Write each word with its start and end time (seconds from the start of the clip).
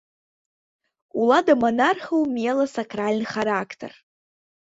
Улада 1.23 1.53
манархаў 1.63 2.19
мела 2.39 2.65
сакральны 2.75 3.25
характар. 3.35 3.91